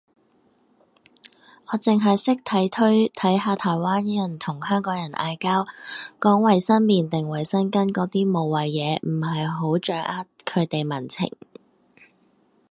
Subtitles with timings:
[1.71, 5.61] 我剩係識睇推睇下台灣人同香港人嗌交，
[6.19, 11.31] 講衛生棉定衛生巾嗰啲無謂嘢，唔係好掌握佢哋民情